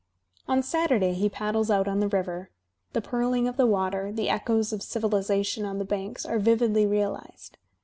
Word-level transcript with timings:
On 0.47 0.63
Saturday 0.63 1.13
he 1.13 1.29
paddles 1.29 1.69
out 1.69 1.87
on 1.87 1.99
the 1.99 2.07
river. 2.07 2.49
The 2.93 3.03
purling 3.03 3.47
of 3.47 3.55
the 3.55 3.67
water, 3.67 4.11
the 4.11 4.29
echoes 4.29 4.73
of 4.73 4.81
civilization 4.81 5.63
on 5.63 5.77
the 5.77 5.85
banks 5.85 6.25
are 6.25 6.39
vividly 6.39 6.87
realized. 6.87 7.59